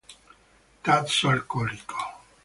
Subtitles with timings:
[0.83, 1.95] Tasso alcolico